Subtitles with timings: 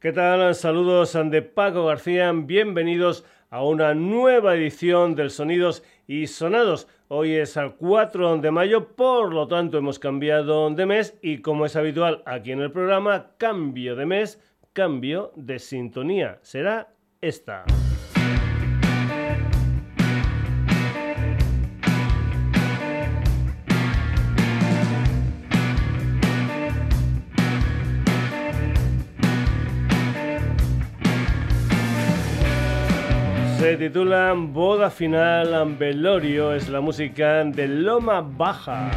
[0.00, 0.54] ¿Qué tal?
[0.54, 2.30] Saludos de Paco García.
[2.32, 6.86] Bienvenidos a una nueva edición del Sonidos y Sonados.
[7.08, 11.66] Hoy es el 4 de mayo, por lo tanto hemos cambiado de mes y como
[11.66, 14.40] es habitual aquí en el programa, cambio de mes,
[14.72, 16.38] cambio de sintonía.
[16.42, 17.64] Será esta.
[33.68, 38.90] Se titula Boda Final Velorio, es la música de Loma Baja.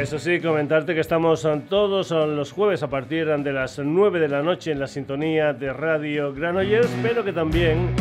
[0.00, 4.42] Eso sí, comentarte que estamos todos los jueves a partir de las 9 de la
[4.42, 7.94] noche en la sintonía de Radio Granollers, pero que también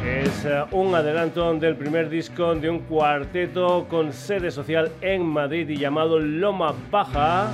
[0.07, 5.69] es eh, un adelanto del primer disco de un cuarteto con sede social en Madrid
[5.69, 7.51] y llamado Loma Baja.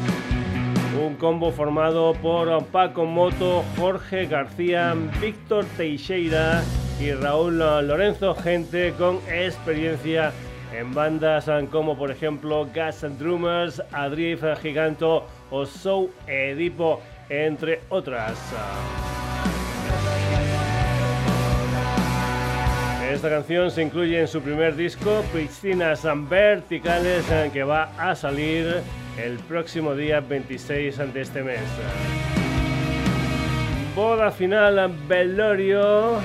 [1.02, 6.62] Un combo formado por Paco Moto, Jorge García, Víctor Teixeira
[7.00, 10.32] y Raúl Lorenzo, gente con experiencia
[10.74, 18.38] en bandas como por ejemplo Gas and Drummers, Adrif Giganto o Sou Edipo, entre otras.
[23.12, 28.80] Esta canción se incluye en su primer disco, Piscinas Verticales, que va a salir
[29.22, 31.60] el próximo día 26 de este mes.
[33.94, 36.20] Boda final, velorio,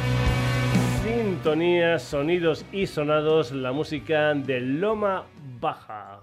[1.04, 5.26] sintonías, sonidos y sonados, la música de Loma
[5.60, 6.22] Baja.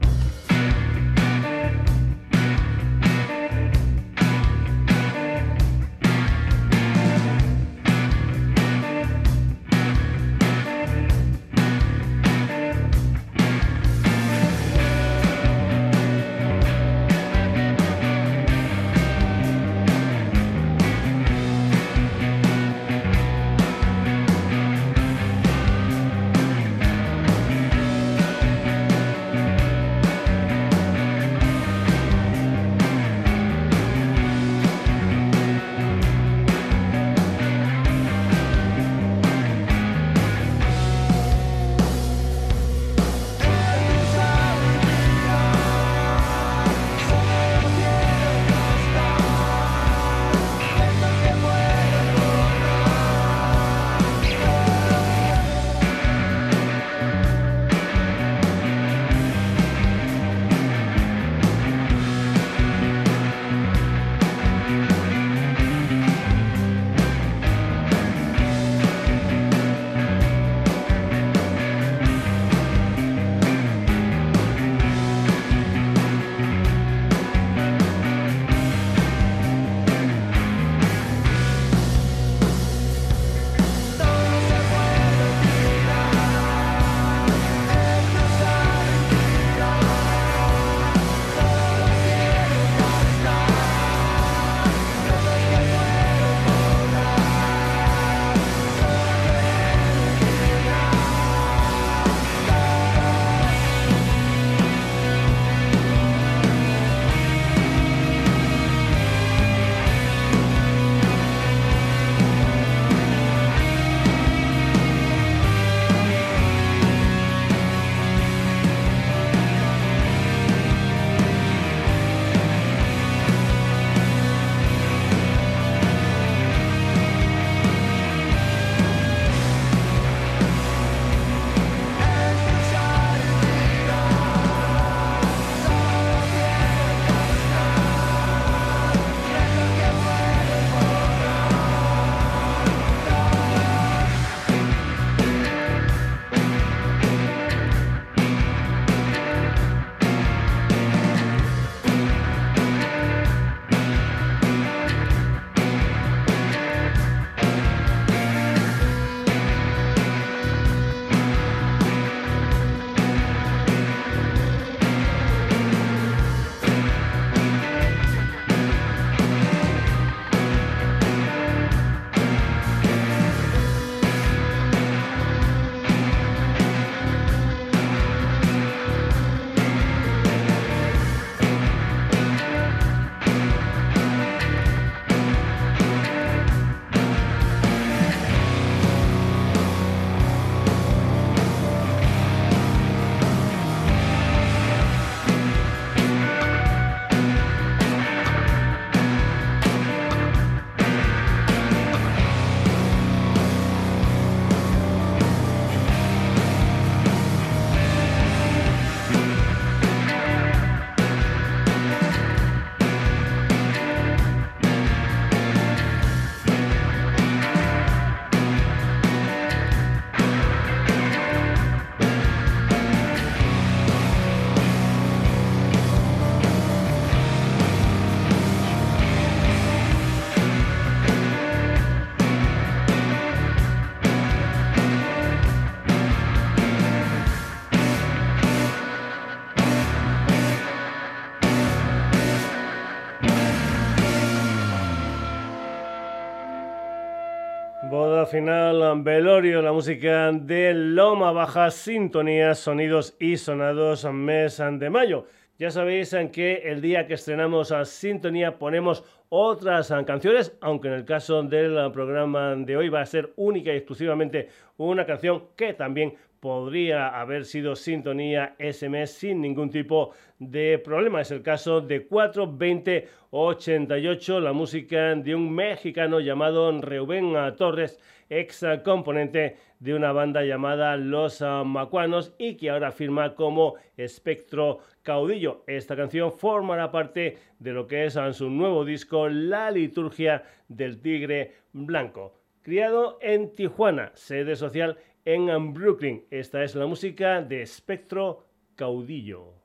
[248.94, 255.26] La música de Loma Baja, Sintonía, Sonidos y Sonados, mes de mayo.
[255.58, 260.94] Ya sabéis en que el día que estrenamos a Sintonía ponemos otras canciones, aunque en
[260.94, 265.74] el caso del programa de hoy va a ser única y exclusivamente una canción que
[265.74, 271.22] también podría haber sido sintonía SMS sin ningún tipo de problema.
[271.22, 279.56] Es el caso de 42088, la música de un mexicano llamado Reuben Torres, ex componente
[279.78, 285.64] de una banda llamada Los Macuanos y que ahora firma como Espectro Caudillo.
[285.66, 291.54] Esta canción formará parte de lo que es su nuevo disco La Liturgia del Tigre
[291.72, 292.34] Blanco.
[292.60, 296.26] Criado en Tijuana, sede social en Brooklyn.
[296.30, 298.44] Esta es la música de Espectro
[298.76, 299.63] Caudillo.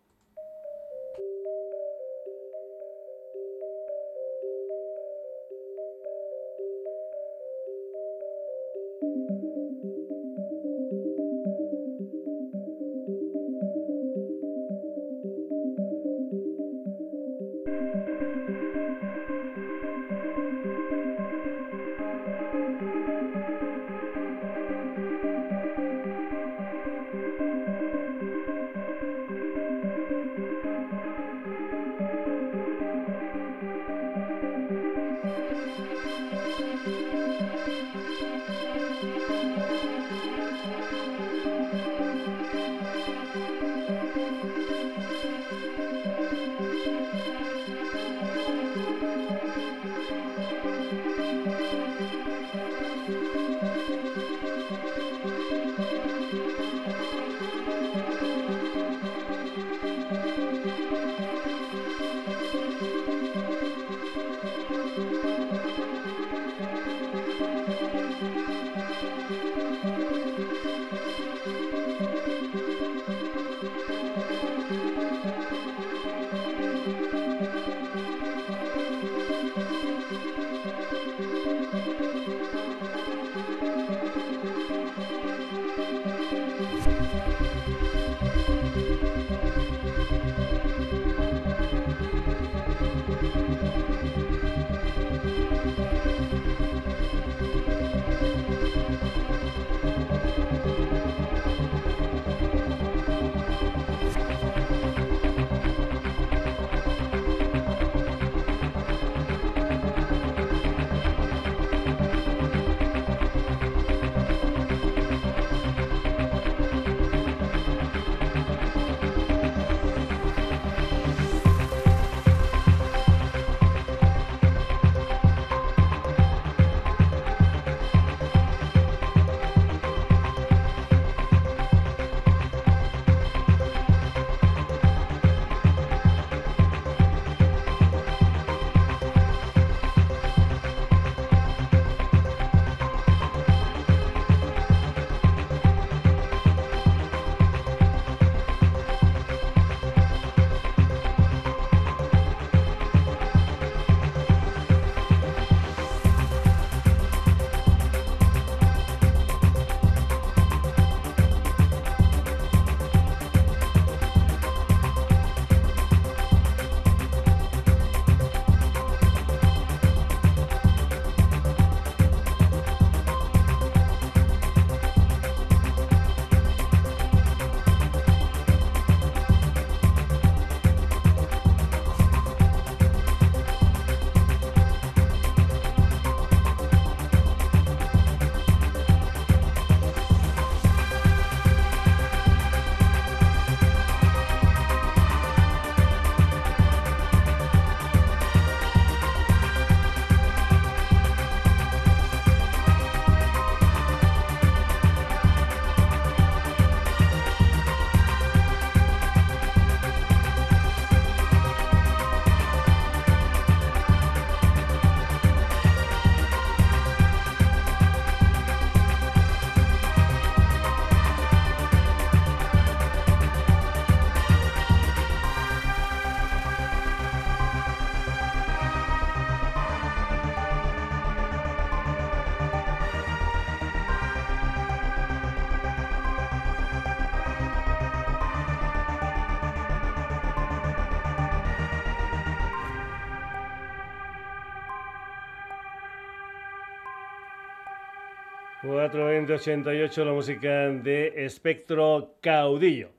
[248.80, 252.92] 488 la música de Espectro Caudillo.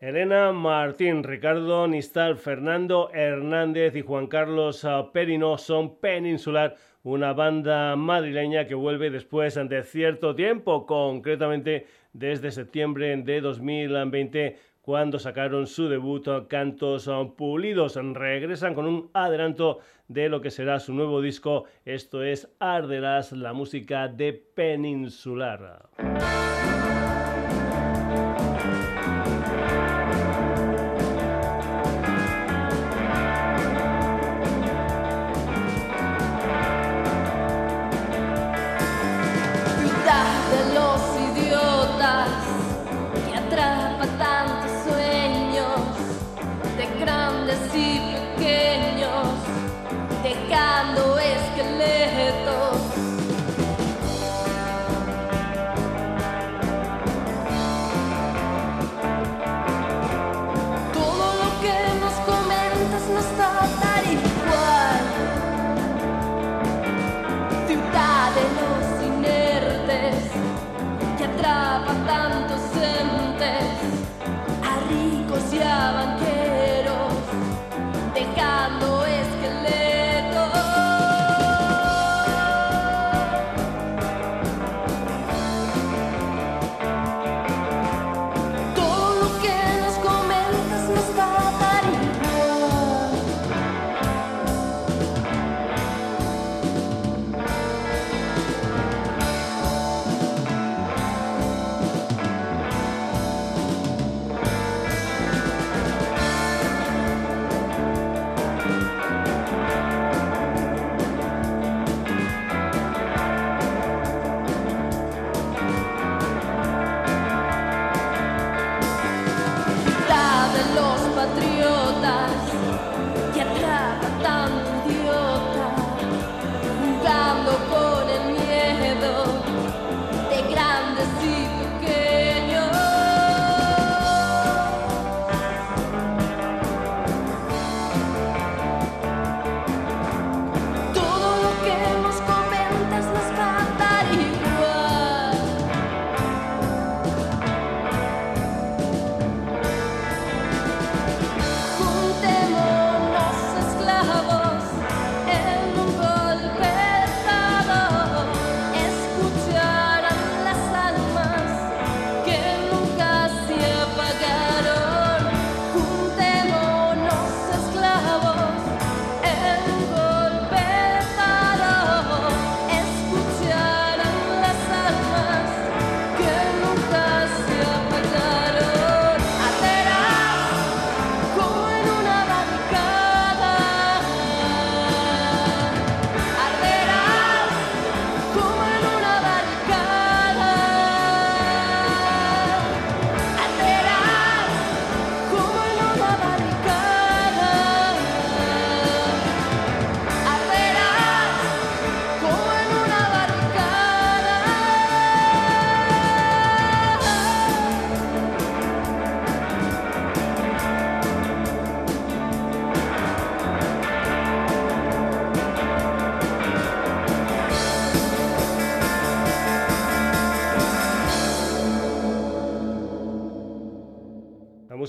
[0.00, 8.66] Elena Martín, Ricardo Nistal, Fernando Hernández y Juan Carlos Perino son Peninsular, una banda madrileña
[8.66, 14.58] que vuelve después de cierto tiempo, concretamente desde septiembre de 2020
[14.90, 17.94] cuando sacaron su debut Cantos Pulidos.
[17.94, 19.78] Regresan con un adelanto
[20.08, 21.66] de lo que será su nuevo disco.
[21.84, 25.90] Esto es Arderás, la música de Peninsular.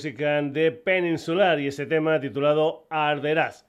[0.03, 3.67] De Peninsular y ese tema titulado Arderás.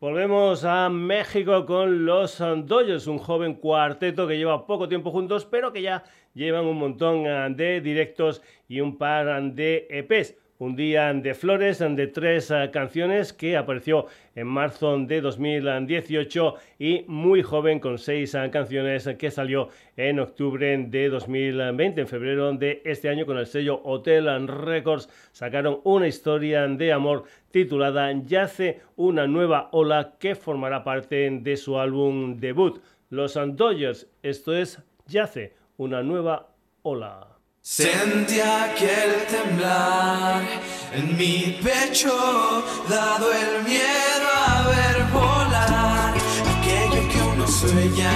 [0.00, 5.72] Volvemos a México con los Dodgers, un joven cuarteto que lleva poco tiempo juntos, pero
[5.72, 6.02] que ya
[6.34, 10.36] llevan un montón de directos y un par de EPs.
[10.60, 17.04] Un día de flores de tres eh, canciones que apareció en marzo de 2018 y
[17.06, 22.00] muy joven con seis eh, canciones que salió en octubre de 2020.
[22.00, 27.22] En febrero de este año con el sello Hotel Records sacaron una historia de amor
[27.52, 32.82] titulada Yace una nueva ola que formará parte de su álbum debut.
[33.10, 36.48] Los Dodgers, esto es Yace una nueva
[36.82, 37.37] ola.
[37.70, 40.42] Sentí aquel temblar
[40.90, 46.14] en mi pecho, dado el miedo a ver volar
[46.56, 48.14] aquello que uno sueña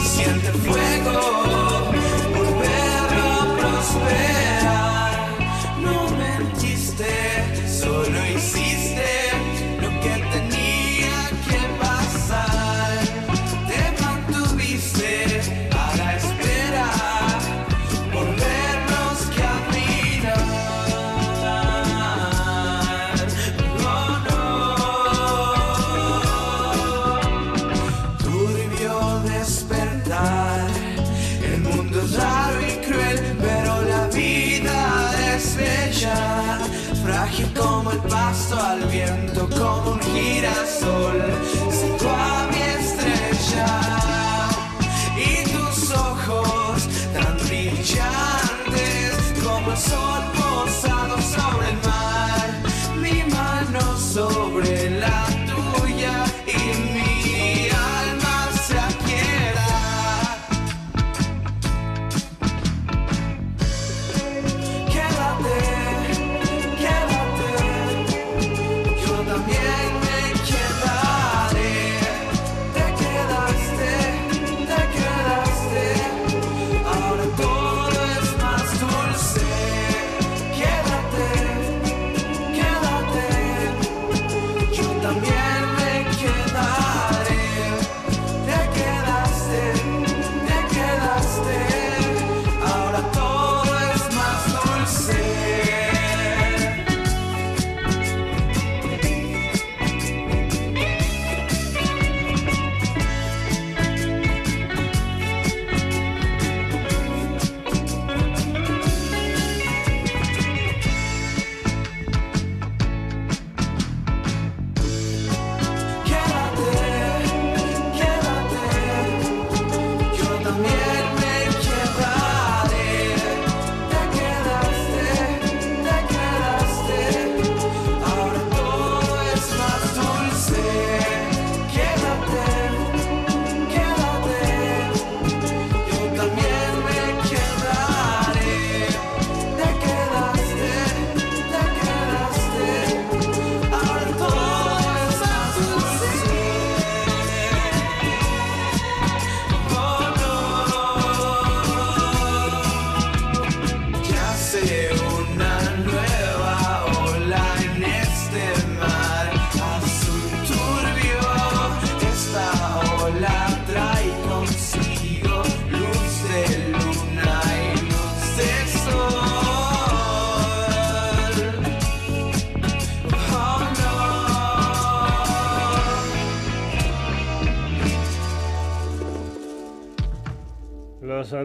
[0.00, 1.90] y siente fuego
[2.32, 4.57] por verlo prosperar.
[38.52, 41.37] Al viento como un girasol.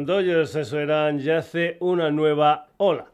[0.05, 3.07] Dodgers, eso eran Yace una nueva ola.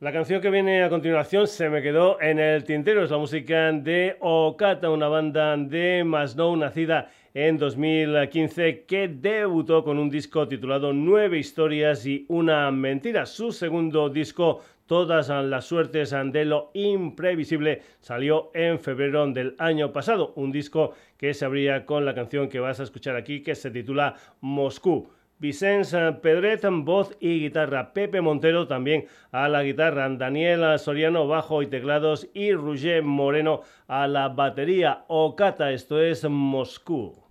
[0.00, 3.72] La canción que viene a continuación se me quedó en el tintero, es la música
[3.72, 10.92] de Okata, una banda de Masnou nacida en 2015 que debutó con un disco titulado
[10.92, 13.26] Nueve historias y una mentira.
[13.26, 20.32] Su segundo disco, Todas las suertes de lo imprevisible, salió en febrero del año pasado.
[20.36, 23.70] Un disco que se abría con la canción que vas a escuchar aquí que se
[23.70, 25.10] titula Moscú.
[25.38, 27.92] Vicens Pedret, voz y guitarra.
[27.92, 30.08] Pepe Montero también a la guitarra.
[30.08, 32.28] Daniel Soriano, bajo y teclados.
[32.34, 35.04] Y Roger Moreno a la batería.
[35.06, 37.27] Okata, esto es Moscú.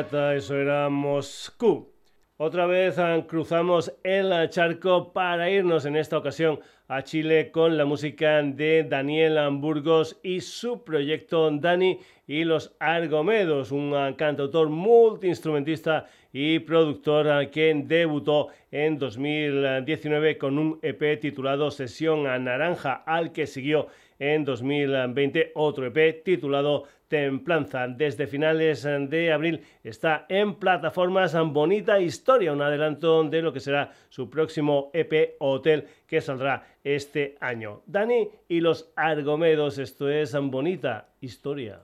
[0.00, 1.92] Eso era Moscú.
[2.36, 7.84] Otra vez ah, cruzamos el charco para irnos en esta ocasión a Chile con la
[7.84, 16.06] música de Daniel Burgos y su proyecto Dani y los Argomedos, un ah, cantautor multiinstrumentista
[16.32, 23.30] y productor ah, que debutó en 2019 con un EP titulado Sesión a Naranja, al
[23.30, 23.86] que siguió
[24.18, 27.86] en 2020 otro EP titulado Templanza.
[27.86, 33.92] Desde finales de abril está en plataformas Bonita Historia, un adelanto de lo que será
[34.08, 37.82] su próximo EP Hotel que saldrá este año.
[37.86, 41.82] Dani y los Argomedos, esto es Bonita Historia.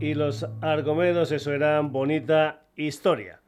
[0.00, 3.40] Y los Argomedos, eso era bonita historia.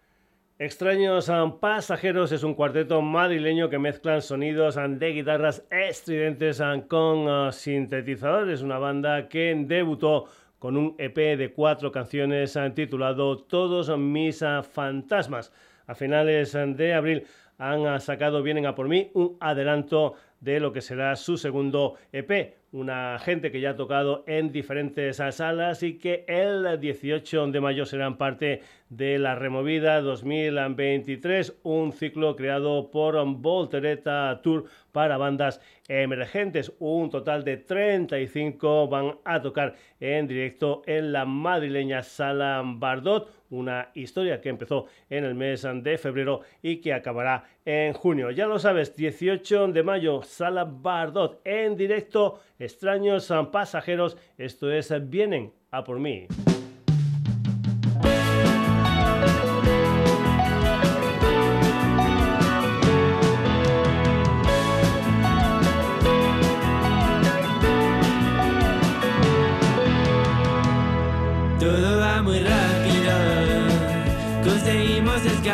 [0.59, 8.63] Extraños Pasajeros es un cuarteto madrileño que mezclan sonidos de guitarras estridentes con ah, sintetizadores.
[8.63, 10.27] Una banda que debutó
[10.61, 15.53] con un EP de cuatro canciones ah, titulado Todos mis ah, fantasmas.
[15.89, 17.27] A finales de abril
[17.59, 22.58] han sacado Vienen a por mí un adelanto de lo que será su segundo EP
[22.73, 27.87] una gente que ya ha tocado en diferentes salas y que el 18 de mayo
[27.87, 36.73] serán parte de la removida 2023, un ciclo creado por Voltereta Tour para bandas emergentes.
[36.79, 43.91] Un total de 35 van a tocar en directo en la madrileña Sala Bardot, una
[43.95, 48.31] historia que empezó en el mes de febrero y que acabará en junio.
[48.31, 55.53] Ya lo sabes, 18 de mayo, Sala Bardot en directo extraños pasajeros, esto es, vienen
[55.71, 56.27] a por mí.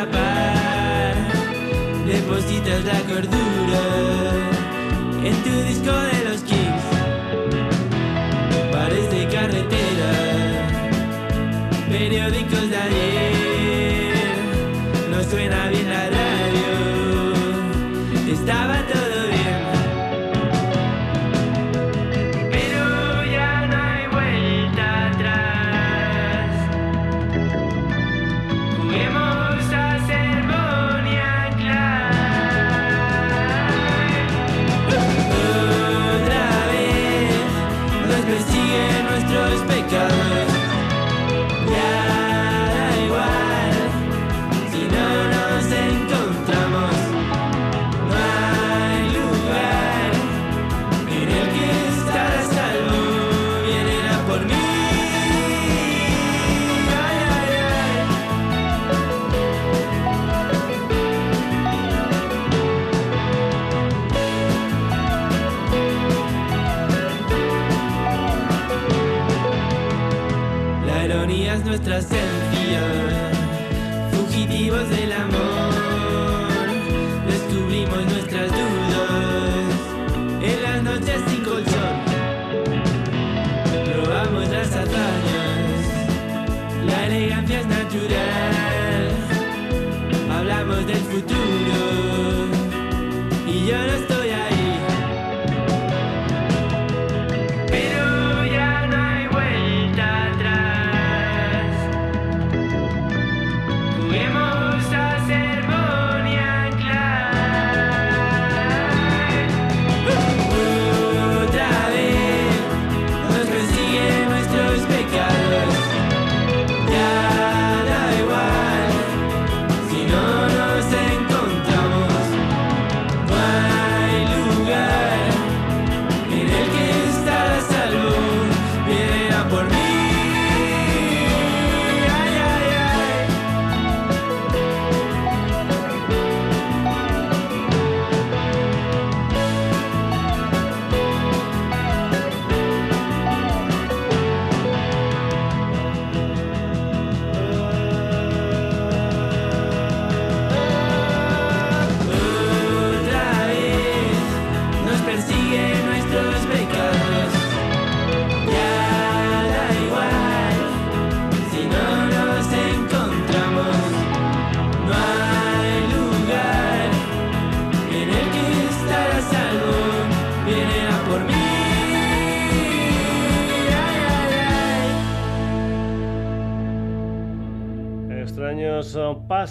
[0.05, 1.15] Escapar,
[2.05, 3.83] depositas la cordura
[5.23, 6.15] en tu disco de
[11.89, 12.54] periódicos de ayer.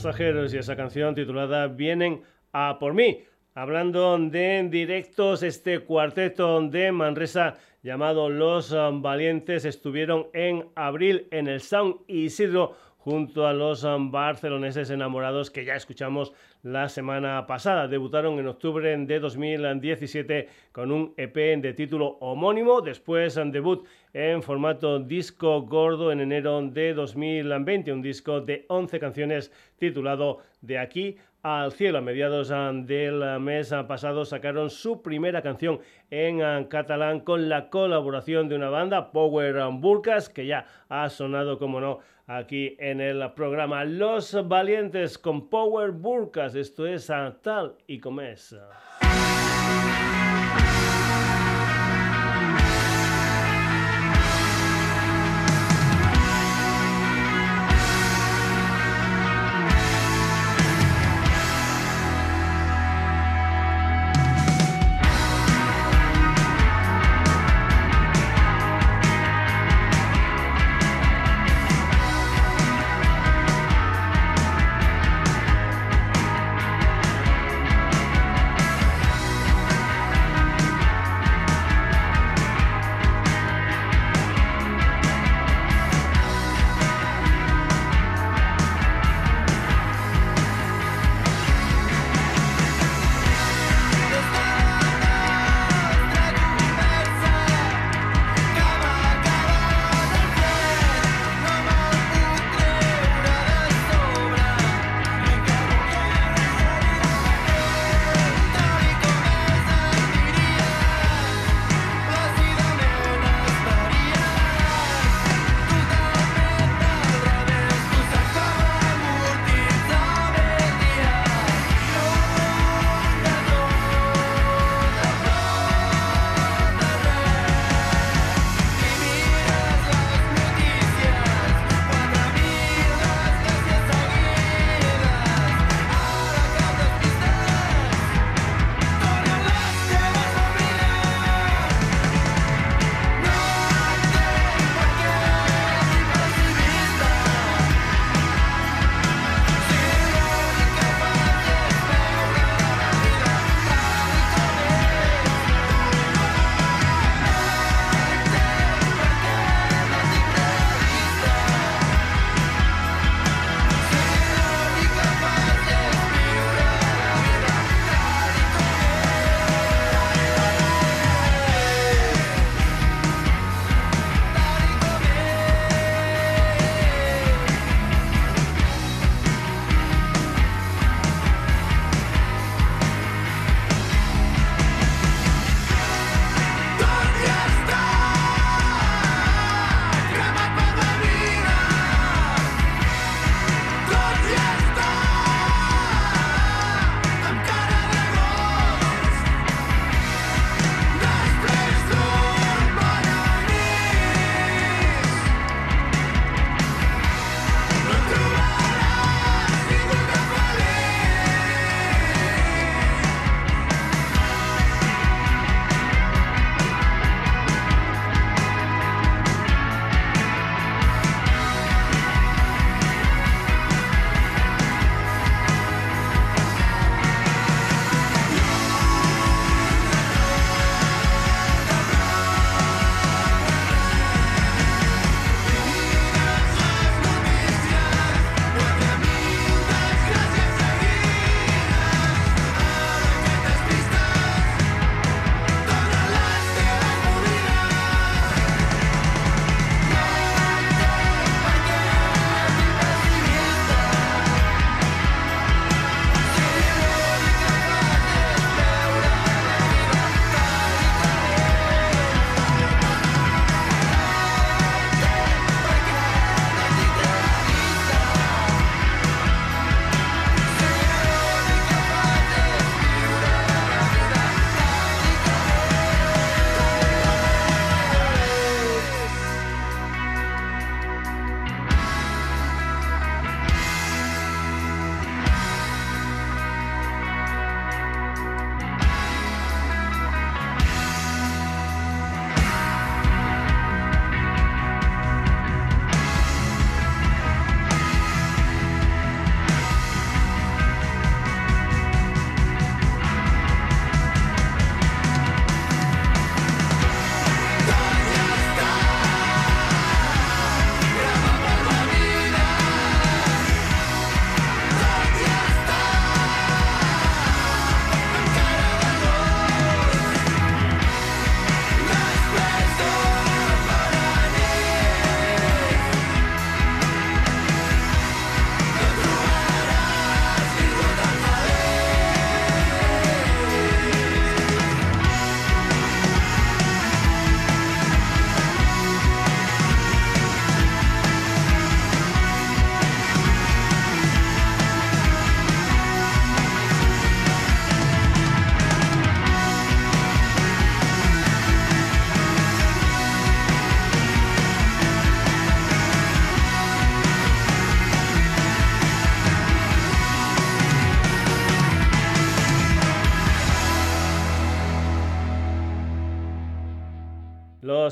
[0.07, 2.21] Y esa canción titulada Vienen
[2.53, 3.25] a por mí.
[3.55, 11.63] Hablando de directos, este cuarteto de Manresa llamado Los Valientes estuvieron en abril en el
[11.63, 17.89] Sound Isidro junto a los barceloneses enamorados que ya escuchamos la semana pasada.
[17.89, 22.83] Debutaron en octubre de 2017 con un EP de título homónimo.
[22.83, 29.53] Después debut en formato disco gordo en enero de 2020, un disco de 11 canciones
[29.77, 31.99] titulado De aquí al cielo.
[31.99, 37.69] A mediados ah, del mes pasado sacaron su primera canción en ah, catalán con la
[37.71, 41.99] colaboración de una banda, Power Burkas, que ya ha sonado, como no,
[42.29, 46.55] aquí en el programa Los Valientes con Power Burkas.
[46.55, 48.57] Esto es ah, tal y como es.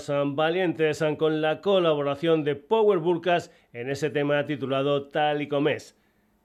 [0.08, 5.68] Los Valientes con la colaboración de Power Burkas en ese tema titulado Tal y como
[5.68, 5.98] es.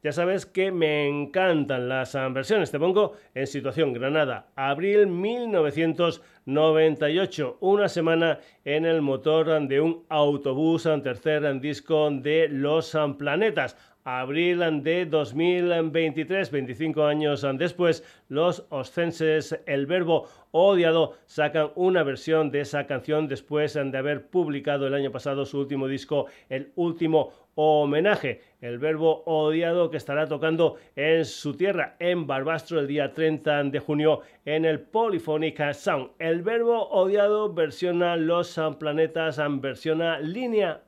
[0.03, 2.69] Ya sabes que me encantan las versiones.
[2.71, 10.87] Te pongo en situación Granada, abril 1998, una semana en el motor de un autobús,
[11.03, 13.75] tercer disco de Los Planetas
[14.07, 22.61] abril de 2023, 25 años después, los oscenses, el verbo odiado, sacan una versión de
[22.61, 28.39] esa canción después de haber publicado el año pasado su último disco, el último homenaje,
[28.61, 33.79] el verbo odiado que estará tocando en su tierra, en Barbastro, el día 30 de
[33.79, 36.11] junio en el Polyphonic Sound.
[36.17, 40.81] El verbo odiado versiona los planetas, versiona línea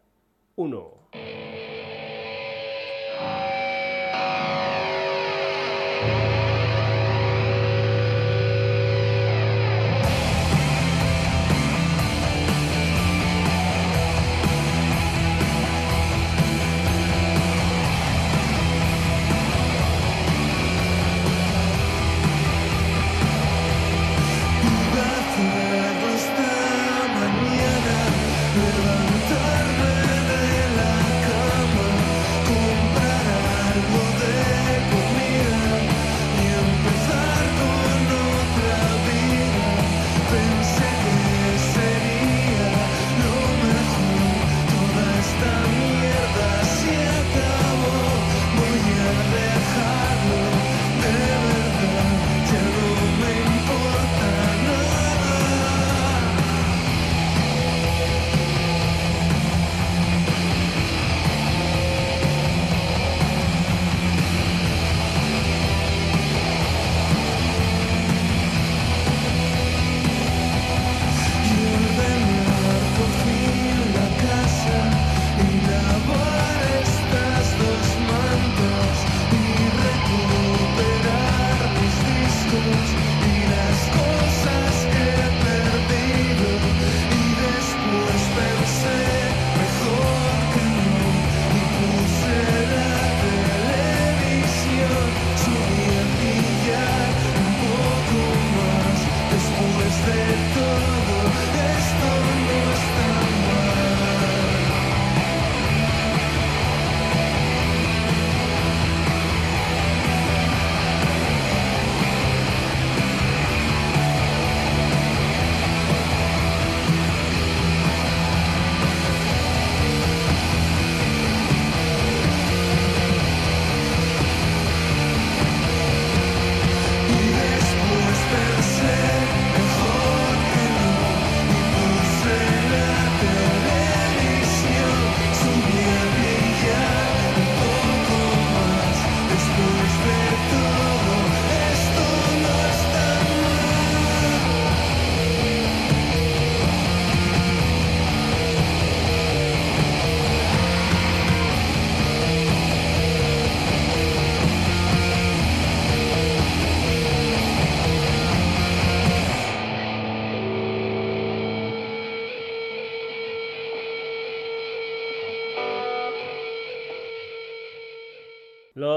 [0.55, 1.58] 1.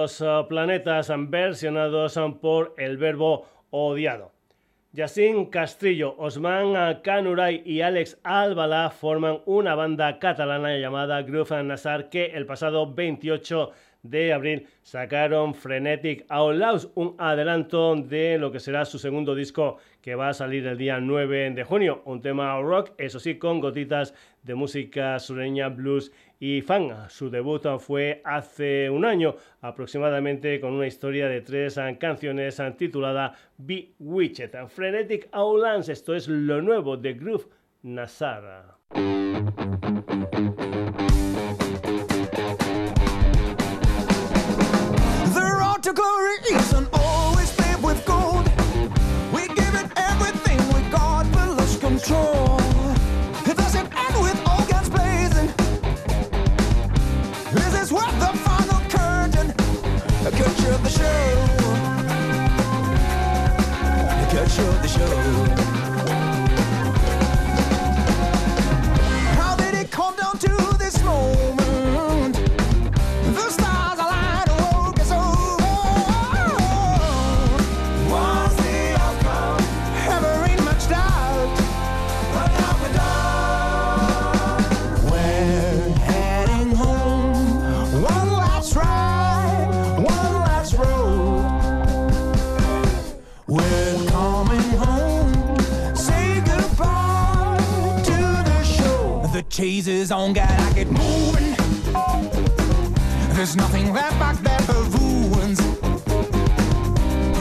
[0.02, 4.32] Los uh, planetas versionados por el verbo odiado.
[4.92, 12.26] Yacine Castrillo, Osman Canuray y Alex Albalá forman una banda catalana llamada Groove Nazar que
[12.26, 13.70] el pasado 28
[14.02, 20.16] de abril sacaron Frenetic Outlaws, un adelanto de lo que será su segundo disco que
[20.16, 22.02] va a salir el día 9 de junio.
[22.06, 26.10] Un tema rock, eso sí, con gotitas de música sureña, blues
[26.42, 27.08] y Fan.
[27.08, 33.92] Su debut fue hace un año aproximadamente con una historia de tres canciones titulada Be
[34.00, 34.66] Widget.
[34.66, 37.46] Frenetic Outlands, esto es lo nuevo de Groove
[37.82, 38.76] Nazara.
[99.52, 101.54] Cheeses on, gotta get moving.
[103.34, 105.60] There's nothing left back there for ruins.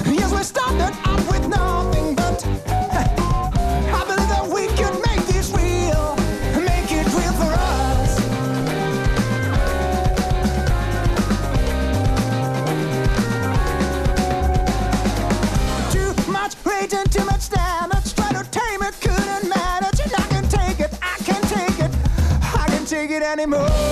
[0.06, 1.91] Yes, we started out with nothing
[23.32, 23.91] anymore.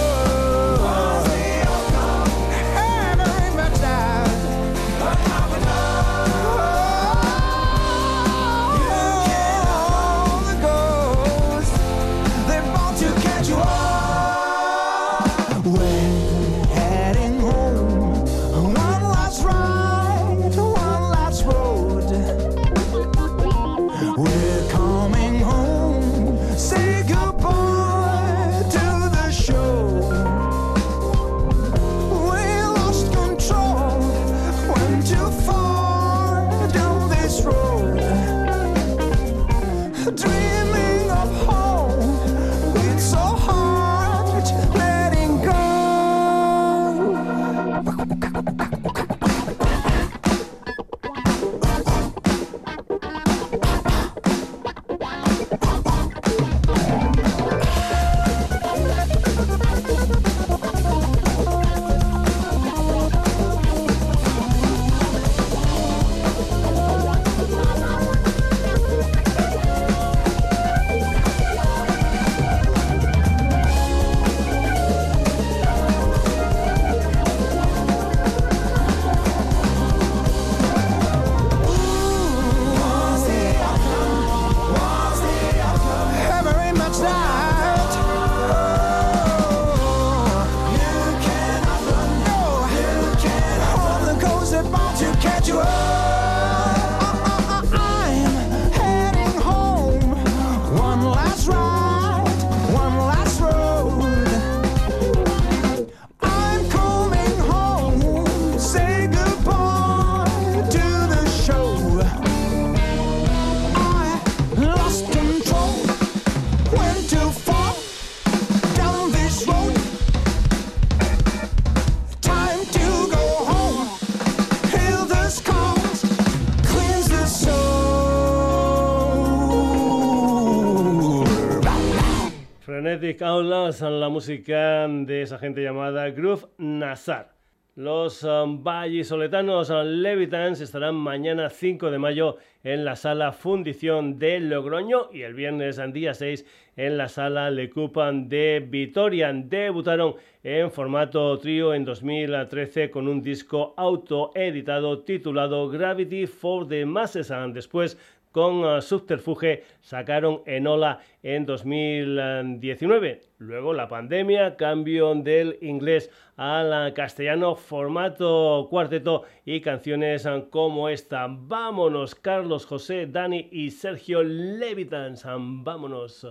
[132.99, 137.31] Frenetic Outlaws, la música de esa gente llamada Groove Nazar.
[137.77, 144.41] Los um, vallisoletanos um, Levitans estarán mañana 5 de mayo en la sala Fundición de
[144.41, 146.45] Logroño y el viernes día 6
[146.75, 149.31] en la sala Le Coupan de Vitoria.
[149.31, 157.31] Debutaron en formato trío en 2013 con un disco autoeditado titulado Gravity for the Masses.
[157.53, 157.97] Después
[158.31, 163.21] con uh, Subterfuge sacaron Enola en 2019.
[163.37, 171.27] Luego la pandemia, cambio del inglés al castellano, formato cuarteto y canciones uh, como esta.
[171.29, 175.23] Vámonos, Carlos José, Dani y Sergio Levitans.
[175.25, 176.25] Vámonos.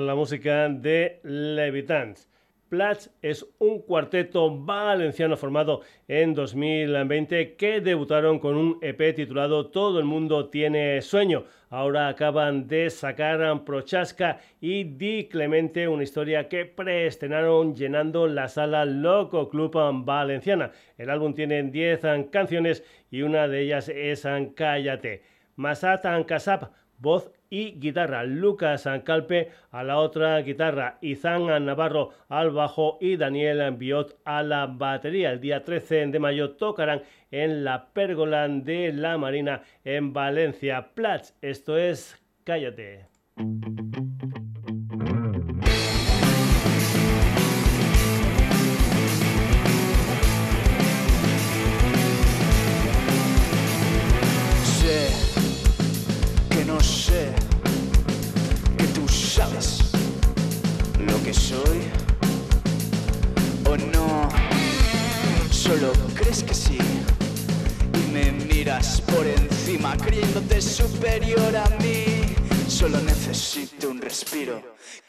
[0.00, 2.28] La música de Levitans.
[2.68, 9.98] Platz es un cuarteto valenciano formado en 2020 que debutaron con un EP titulado Todo
[10.00, 11.44] el mundo tiene sueño.
[11.70, 18.84] Ahora acaban de sacar Prochaska y Di Clemente, una historia que preestrenaron llenando la sala
[18.84, 20.72] Loco Club Valenciana.
[20.98, 24.26] El álbum tiene 10 canciones y una de ellas es
[24.56, 25.22] Cállate.
[25.56, 32.98] Masat Kasap, voz y guitarra, Lucas Calpe a la otra guitarra, Izan Navarro al bajo
[33.00, 35.30] y Daniel Biot a la batería.
[35.30, 40.90] El día 13 de mayo tocarán en la Pérgola de la Marina en Valencia.
[40.94, 43.06] Platz, esto es Cállate.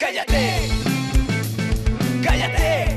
[0.06, 0.68] ¡Cállate!
[2.22, 2.96] ¡Cállate!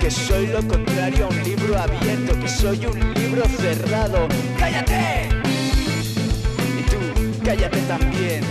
[0.00, 4.28] Que soy lo contrario a un libro abierto, que soy un libro cerrado.
[4.60, 5.28] ¡Cállate!
[6.78, 8.44] Y tú, cállate también.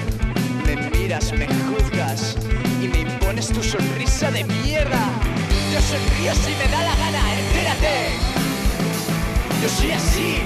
[0.65, 2.35] Me miras, me juzgas
[2.83, 4.99] y me impones tu sonrisa de mierda.
[5.71, 7.95] Yo sonrío si me da la gana, entérate.
[9.61, 10.39] Yo soy así.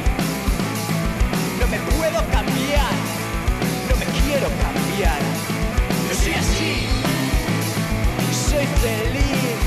[1.59, 2.93] No me puedo cambiar.
[3.89, 5.52] No me quiero cambiar.
[6.23, 6.87] Soy así.
[8.49, 9.59] Soy feliz.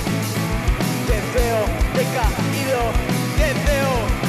[1.06, 1.60] Te veo
[1.94, 2.80] decaído.
[3.36, 4.25] Te veo.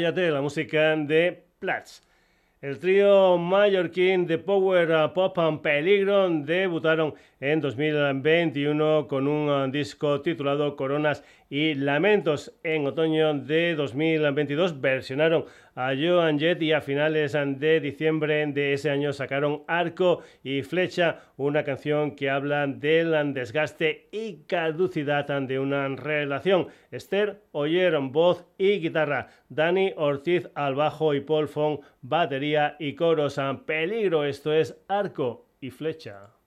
[0.00, 2.00] La música de Platz.
[2.62, 10.74] El trío mallorquín de Power Pop and Peligro debutaron en 2021 con un disco titulado
[10.74, 12.54] Coronas y Lamentos.
[12.62, 15.44] En otoño de 2022 versionaron
[15.74, 21.20] a Joan Jett y a finales de diciembre de ese año sacaron Arco y Flecha,
[21.36, 26.68] una canción que habla del desgaste y caducidad de una relación.
[26.90, 33.40] Esther oyeron voz y guitarra, Dani Ortiz al bajo y Paul Fong batería y coros.
[33.66, 36.39] Peligro, esto es Arco y Flecha.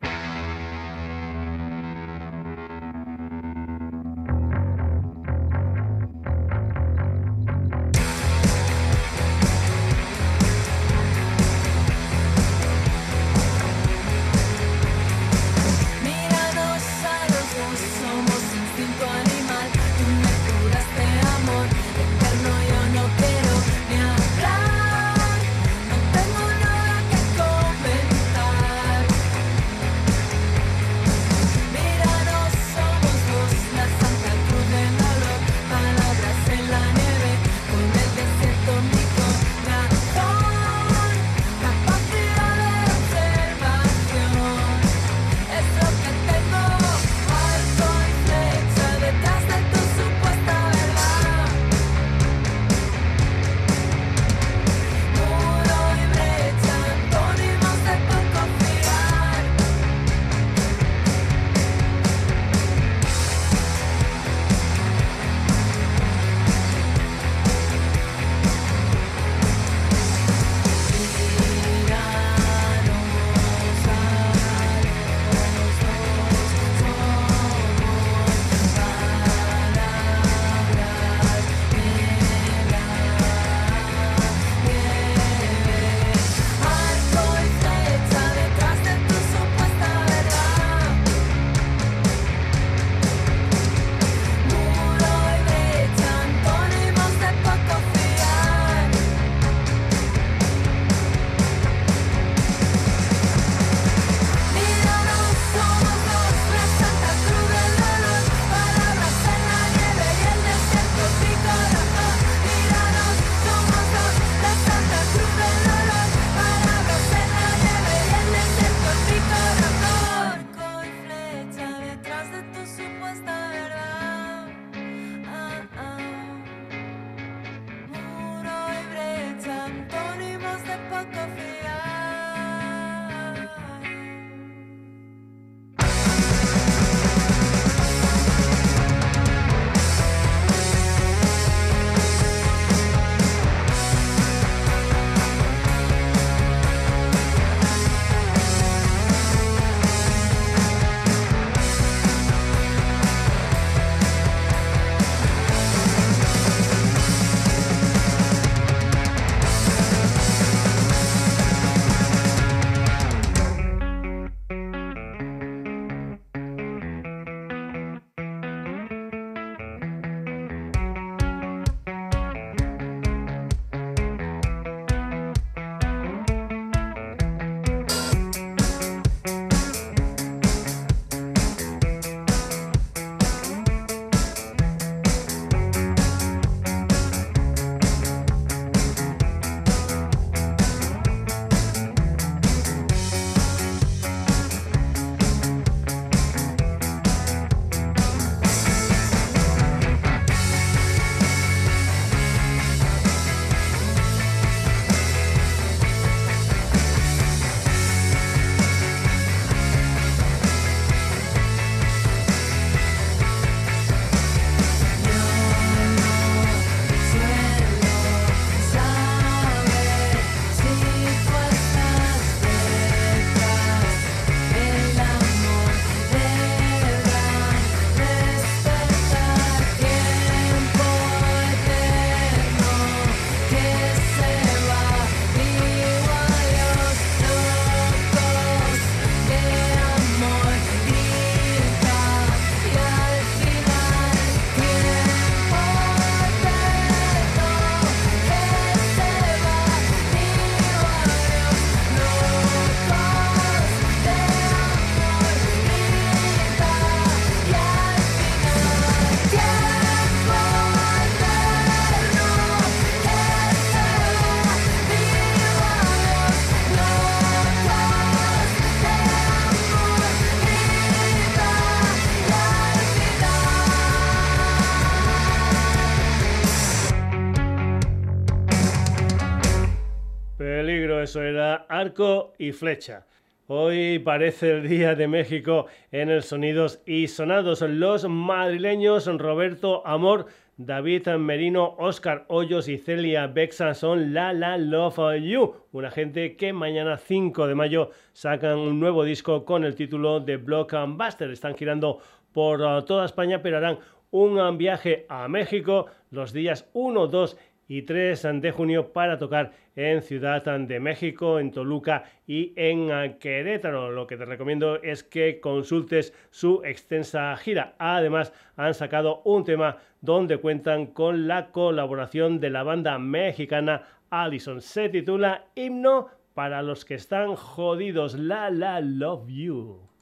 [281.84, 283.06] Arco y flecha.
[283.48, 287.60] Hoy parece el Día de México en el Sonidos y Sonados.
[287.60, 295.22] Los madrileños Roberto Amor, David Merino, Oscar Hoyos y Celia Bexa son La La Love
[295.22, 300.22] You, una gente que mañana 5 de mayo sacan un nuevo disco con el título
[300.22, 301.32] de Blockbuster.
[301.32, 302.00] Están girando
[302.32, 303.80] por uh, toda España, pero harán
[304.12, 310.02] un viaje a México los días 1, 2 y 3 de junio para tocar en
[310.02, 313.92] Ciudad de México, en Toluca y en Querétaro.
[313.92, 317.74] Lo que te recomiendo es que consultes su extensa gira.
[317.80, 324.62] Además, han sacado un tema donde cuentan con la colaboración de la banda mexicana Allison.
[324.62, 328.16] Se titula Himno para los que están jodidos.
[328.16, 329.93] La La Love You.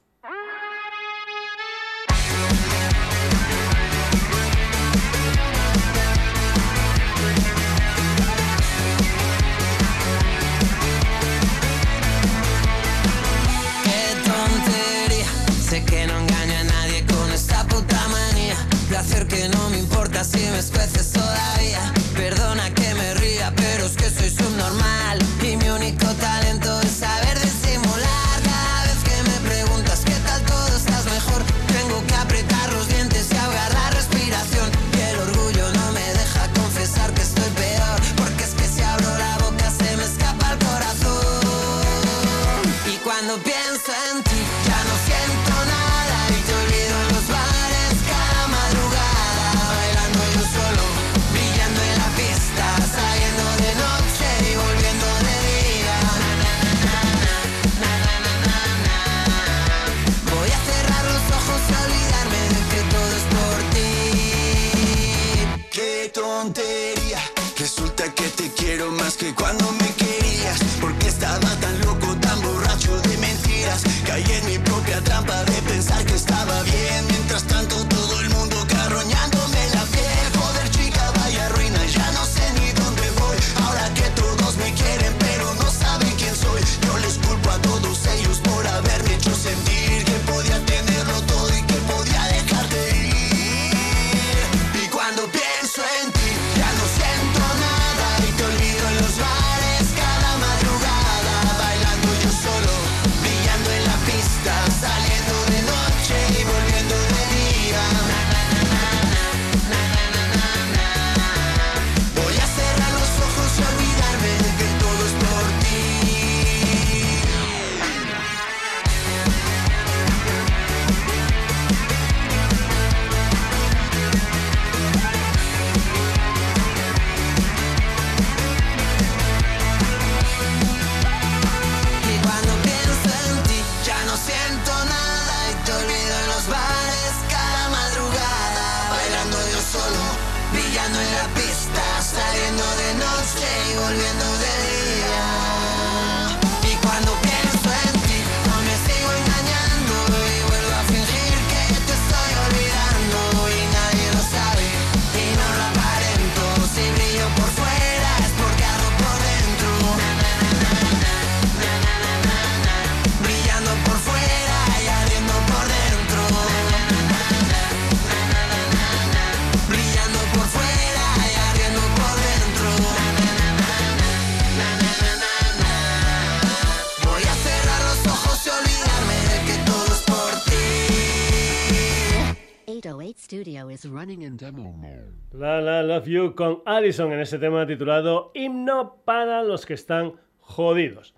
[185.32, 190.12] La La Love You con Allison en ese tema titulado Himno para los que están
[190.40, 191.14] jodidos.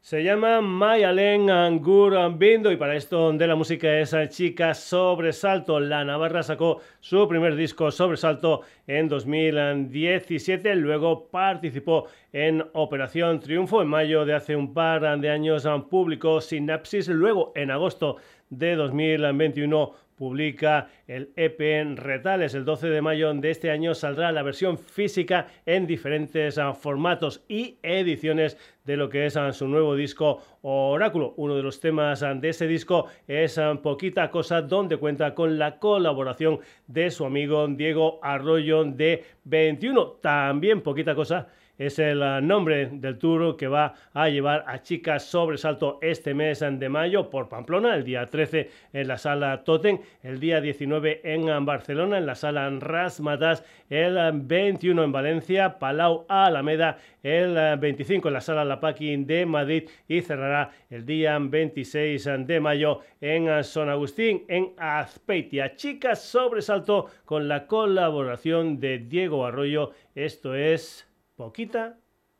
[0.00, 5.78] Se llama Mayalen Angur Bindo y para esto de la música esa chica Sobresalto.
[5.78, 13.88] La Navarra sacó su primer disco Sobresalto en 2017, luego participó en Operación Triunfo en
[13.88, 18.16] mayo de hace un par de años publicó Sinapsis, luego en agosto
[18.48, 22.52] de 2021 publica el EP en Retales.
[22.52, 27.42] El 12 de mayo de este año saldrá la versión física en diferentes ah, formatos
[27.48, 31.32] y ediciones de lo que es ah, su nuevo disco Oráculo.
[31.38, 35.78] Uno de los temas ah, de ese disco es Poquita Cosa, donde cuenta con la
[35.78, 40.18] colaboración de su amigo Diego Arroyo de 21.
[40.20, 41.48] También Poquita Cosa
[41.80, 46.60] es el ah, nombre del tour que va a llevar a Chicas Sobresalto este mes
[46.60, 51.64] de mayo por Pamplona, el día 13 en la sala Totem, el día 19 en
[51.64, 58.42] Barcelona, en la sala Rasmatas, el 21 en Valencia, Palau Alameda, el 25 en la
[58.42, 64.44] sala La Paqui de Madrid y cerrará el día 26 de mayo en San Agustín,
[64.48, 65.74] en Azpeitia.
[65.76, 69.92] Chicas Sobresalto con la colaboración de Diego Arroyo.
[70.14, 71.09] Esto es
[71.40, 71.96] poquita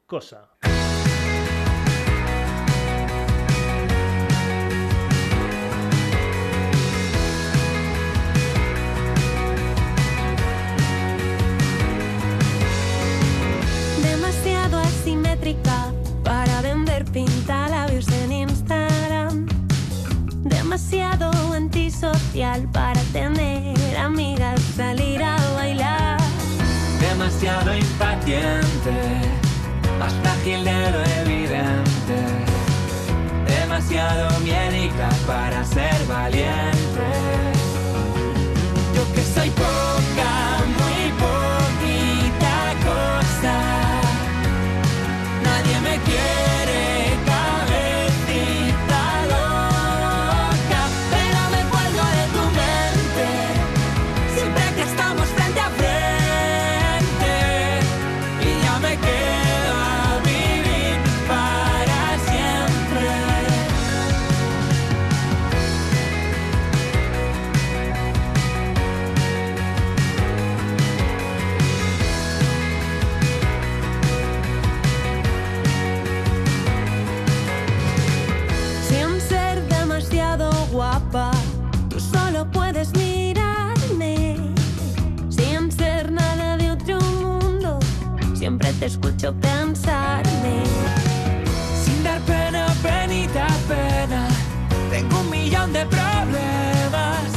[0.07, 0.51] cosa.
[14.03, 19.47] demasiado asimétrica para vender pintalabios en Instagram.
[20.45, 26.21] Demasiado antisocial para tener amigas, salir a bailar.
[27.01, 28.70] Demasiado impaciente,
[29.99, 32.17] más frágil de lo evidente.
[33.47, 37.07] Demasiado miedica para ser valiente.
[38.95, 39.80] Yo que soy poca,
[88.91, 90.63] escucho pensarme.
[91.85, 94.29] Sin dar pena, penita, pena.
[94.91, 97.31] Tengo un millón de problemas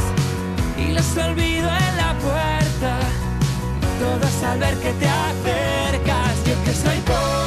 [0.78, 2.92] y los olvido en la puerta.
[4.00, 7.43] Todos al ver que te acercas, yo que soy poca,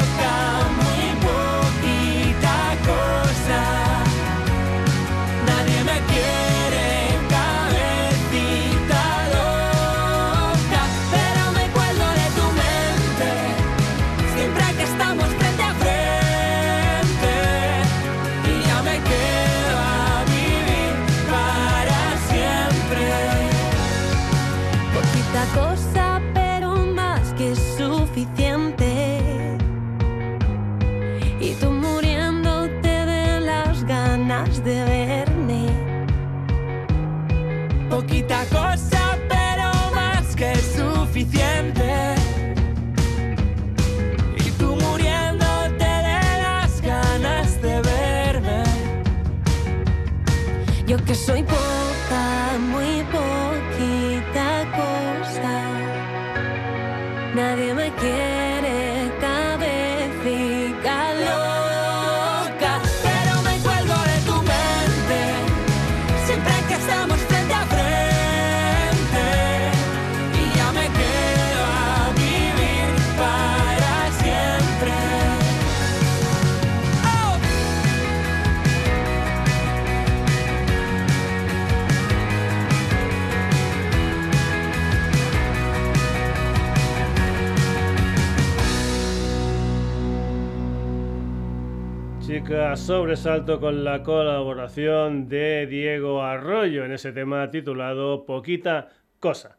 [92.86, 99.58] sobresalto con la colaboración de Diego Arroyo en ese tema titulado Poquita Cosa.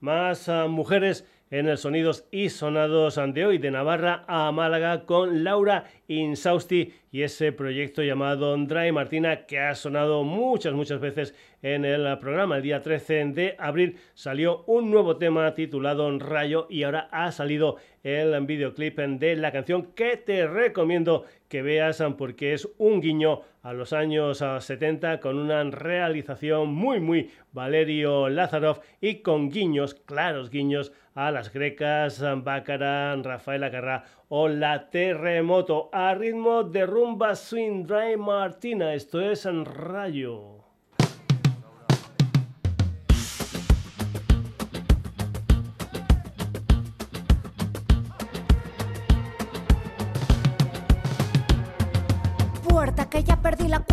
[0.00, 5.44] Más ah, mujeres en el Sonidos y Sonados de hoy, de Navarra a Málaga con
[5.44, 11.84] Laura Insausti y ese proyecto llamado Dry Martina que ha sonado muchas, muchas veces en
[11.84, 12.56] el programa.
[12.56, 17.76] El día 13 de abril salió un nuevo tema titulado Rayo y ahora ha salido
[18.02, 23.72] el videoclip de la canción que te recomiendo que veas porque es un guiño a
[23.72, 30.50] los años ah, 70 con una realización muy muy Valerio Lázarov y con guiños, claros
[30.50, 37.84] guiños a las grecas, Bácara, Rafael Acarrá o la Terremoto a ritmo de rumba swing
[37.84, 38.94] dry Martina.
[38.94, 40.57] Esto es Rayo.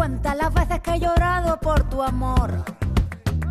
[0.06, 2.64] cuántas las veces que he llorado por tu amor.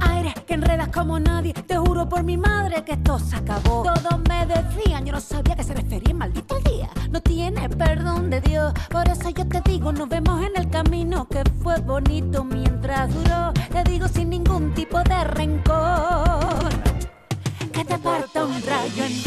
[0.02, 3.82] Aire que enredas como nadie, te juro por mi madre que esto se acabó.
[3.82, 6.88] Todos me decían, yo no sabía que se refería, maldito día.
[7.10, 11.26] No tienes perdón de Dios, por eso yo te digo, nos vemos en el camino
[11.26, 13.52] que fue bonito mientras duró.
[13.72, 16.68] Te digo sin ningún tipo de rencor,
[17.72, 19.22] que te parta un rayo en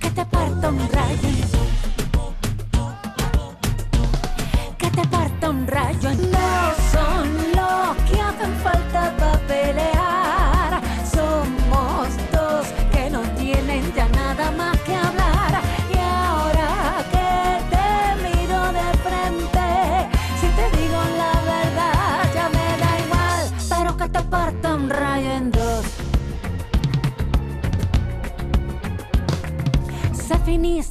[0.00, 1.71] Que te parta un rayo
[5.72, 10.01] rayo No son los que hacen falta para pelear.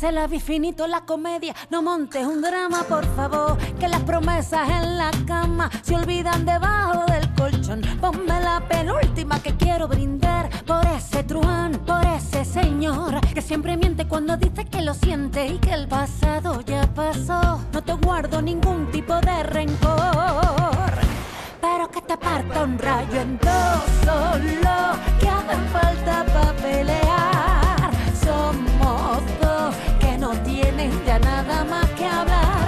[0.02, 1.53] Se la vi finito la comedia.
[1.69, 3.56] No montes un drama, por favor.
[3.80, 7.82] Que las promesas en la cama se olvidan debajo del colchón.
[8.02, 14.07] Ponme la penúltima que quiero brindar por ese truán, por ese señor que siempre miente
[14.07, 17.61] cuando dice que lo siente y que el pasado ya pasó.
[17.72, 20.91] No te guardo ningún tipo de rencor.
[21.61, 24.78] Pero que te parta un rayo en dos solo
[25.19, 27.91] que hacen falta para pelear.
[28.26, 29.76] Somos dos
[31.44, 32.61] nada más que hablar.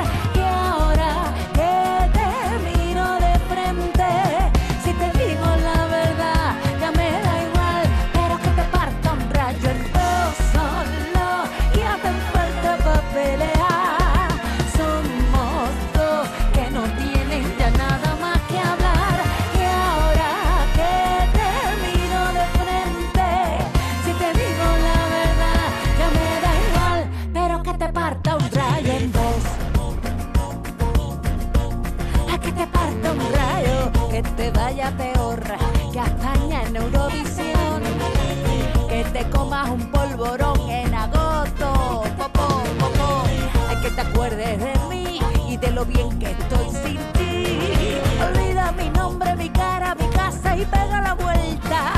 [44.23, 45.19] Acuerdes de mí
[45.49, 47.45] y de lo bien que estoy sin ti.
[48.25, 51.91] Olvida mi nombre, mi cara, mi casa y pega la vuelta.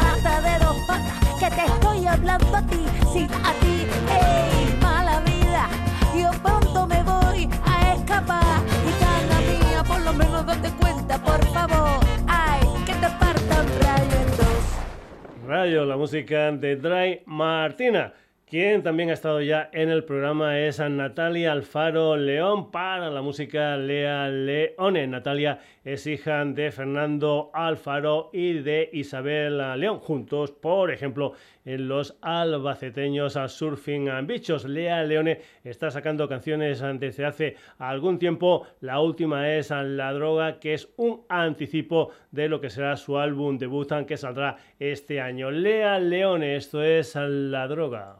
[0.00, 3.86] Rata de dos patas, que te estoy hablando a ti, sí, a ti.
[4.08, 5.68] ¡Ey, mala vida!
[6.16, 8.60] Yo pronto me voy a escapar.
[8.88, 11.98] Y cada mía, por lo menos date cuenta, por favor.
[12.28, 15.88] ¡Ay, que te parta un rayo en dos!
[15.88, 18.12] La música de Dry Martina.
[18.50, 23.22] Quien también ha estado ya en el programa es a Natalia Alfaro León para la
[23.22, 25.06] música Lea Leone.
[25.06, 31.32] Natalia es hija de Fernando Alfaro y de Isabel León, juntos, por ejemplo,
[31.64, 34.64] en los albaceteños a Surfing Bichos.
[34.64, 38.66] Lea Leone está sacando canciones desde hace algún tiempo.
[38.80, 43.58] La última es La Droga, que es un anticipo de lo que será su álbum
[43.58, 45.50] debut que saldrá este año.
[45.50, 48.18] Lea Leone, esto es La Droga.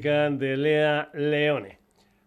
[0.00, 1.78] De Lea Leone.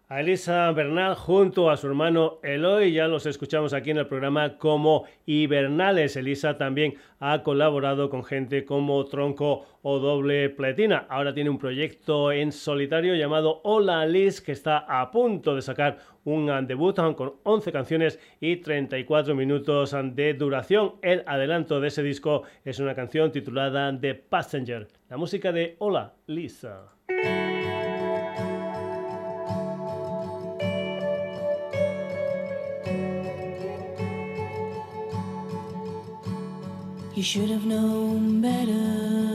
[0.09, 4.57] A Elisa Bernal junto a su hermano Eloy, ya los escuchamos aquí en el programa
[4.57, 6.15] como Hibernales.
[6.15, 11.05] Elisa también ha colaborado con gente como Tronco o Doble Pletina.
[11.09, 15.97] Ahora tiene un proyecto en solitario llamado Hola Liz que está a punto de sacar
[16.23, 20.93] un debut con 11 canciones y 34 minutos de duración.
[21.01, 26.13] El adelanto de ese disco es una canción titulada The Passenger, la música de Hola
[26.27, 26.85] Lisa.
[37.17, 39.26] You should have known better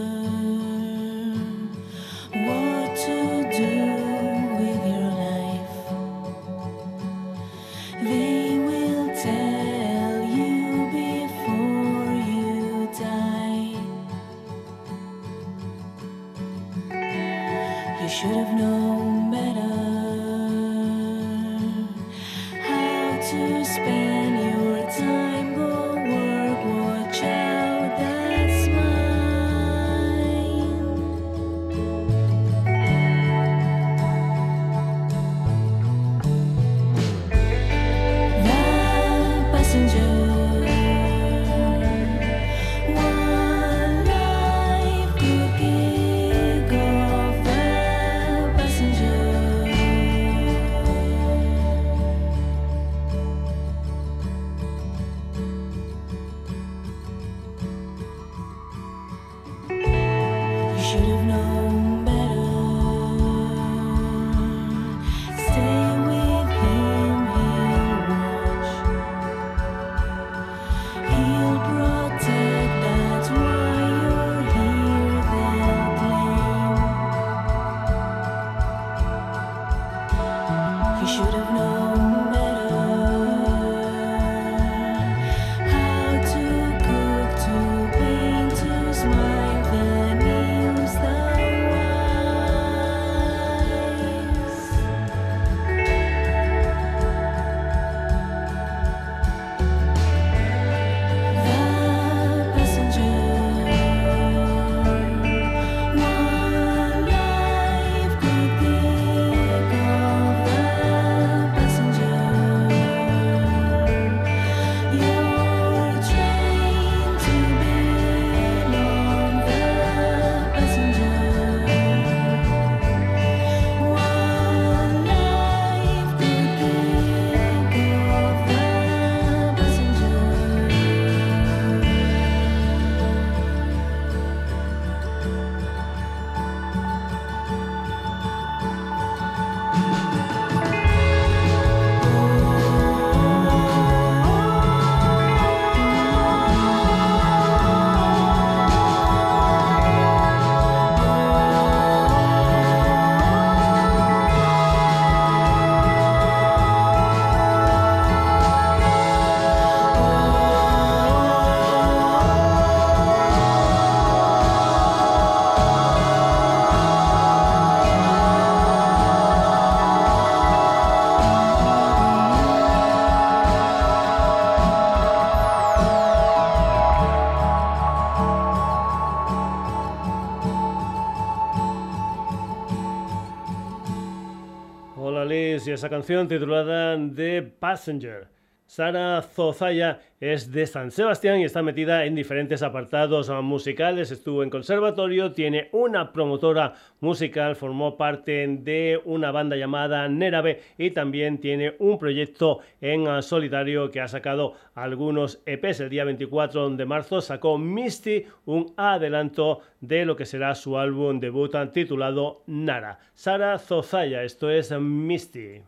[185.82, 188.31] esa canción titulada The Passenger.
[188.72, 194.10] Sara Zozaya es de San Sebastián y está metida en diferentes apartados musicales.
[194.10, 200.92] Estuvo en conservatorio, tiene una promotora musical, formó parte de una banda llamada Nerabe y
[200.92, 205.80] también tiene un proyecto en solitario que ha sacado algunos EPs.
[205.80, 211.20] El día 24 de marzo sacó Misty, un adelanto de lo que será su álbum
[211.20, 213.00] debut titulado Nara.
[213.12, 215.60] Sara Zozaya, esto es Misty.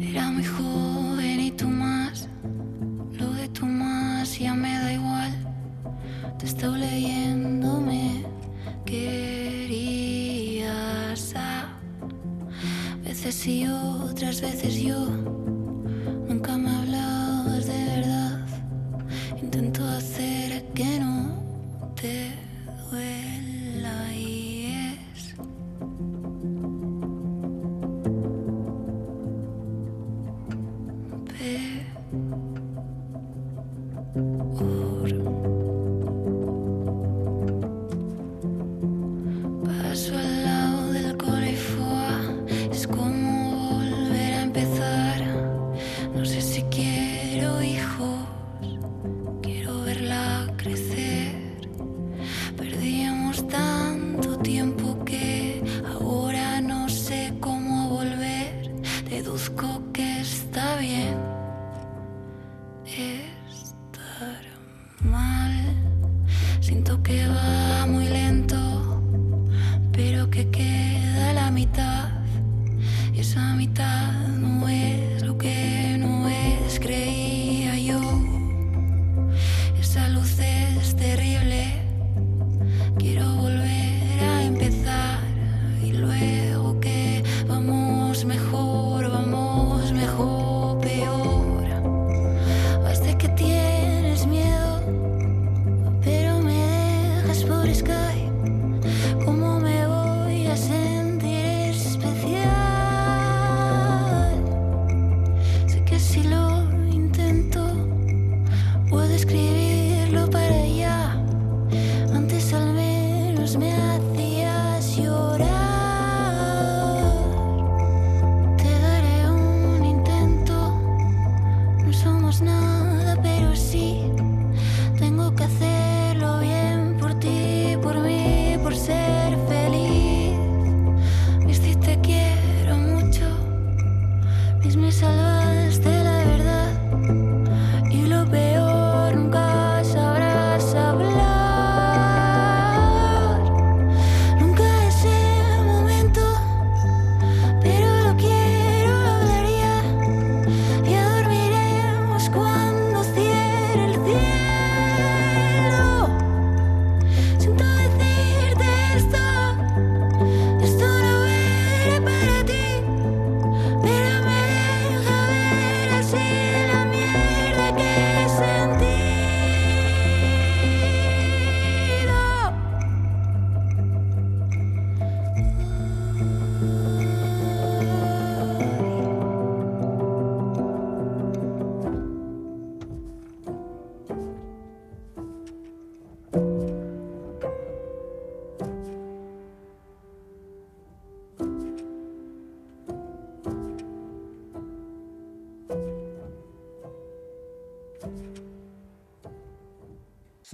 [0.00, 0.73] Era muy joven
[6.44, 8.22] Estoy leyendo, me
[8.84, 9.72] querías
[11.34, 11.78] a
[13.02, 15.53] veces sí, otras veces yo.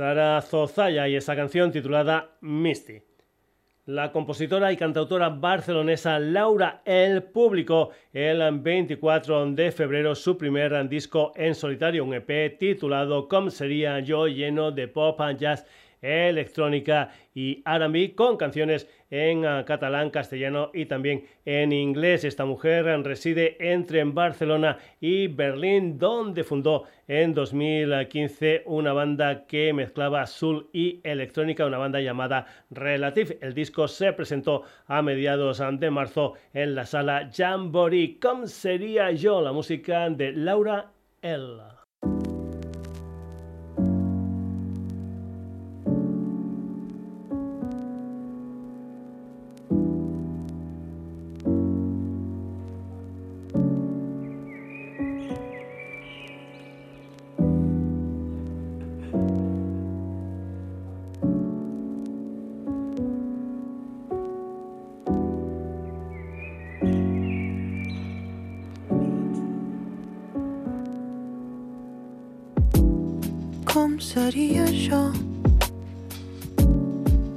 [0.00, 3.02] Sara Zozaya y esa canción titulada Misty.
[3.84, 11.32] La compositora y cantautora barcelonesa Laura El publicó el 24 de febrero su primer disco
[11.36, 15.66] en solitario, un EP titulado Como sería yo lleno de pop, jazz
[16.02, 22.24] electrónica y R&B con canciones en ah, catalán, castellano y también en inglés.
[22.24, 30.26] Esta mujer reside entre Barcelona y Berlín, donde fundó en 2015 una banda que mezclaba
[30.26, 33.38] soul y electrónica, una banda llamada Relative.
[33.40, 38.18] El disco se presentó a mediados ah, de marzo en la sala Jamboree.
[38.20, 39.40] ¿Cómo sería yo?
[39.40, 41.79] La música de Laura L.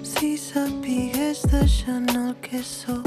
[0.02, 3.03] Si sapigues de Chanel que soy.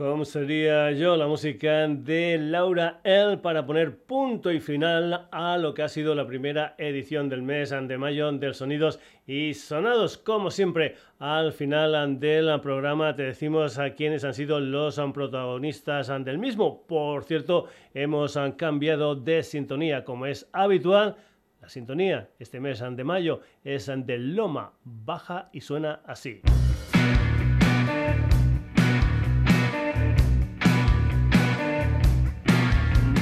[0.00, 5.74] Como sería yo la música de Laura L para poner punto y final a lo
[5.74, 10.16] que ha sido la primera edición del mes de mayo del Sonidos y Sonados.
[10.16, 16.38] Como siempre, al final del programa te decimos a quiénes han sido los protagonistas del
[16.38, 16.86] mismo.
[16.86, 21.16] Por cierto, hemos cambiado de sintonía como es habitual.
[21.60, 26.40] La sintonía este mes de mayo es de Loma Baja y suena así.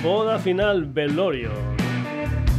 [0.03, 1.51] Boda final velorio.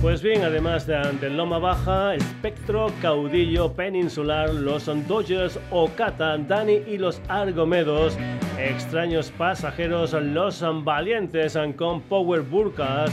[0.01, 7.21] Pues bien, además de, Loma Baja, Espectro, Caudillo, Peninsular, los Dodgers, Ocata, Dani y los
[7.27, 8.17] Argomedos,
[8.57, 13.11] Extraños Pasajeros, los Valientes con Power Burkas,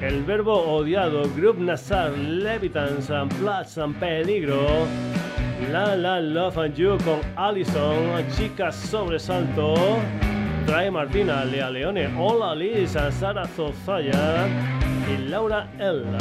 [0.00, 4.66] El Verbo Odiado, Group Nazar, Levitans, Plats, Peligro,
[5.70, 9.74] La La Love and You con Allison, Chicas Sobresalto,
[10.66, 14.46] Trae Martina, Lea Leone, Hola Lisa, Sara Zozaya
[15.08, 16.18] y Laura Ella.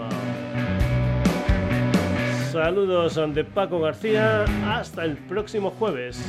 [2.51, 6.23] Saludos de Paco García, hasta el próximo jueves.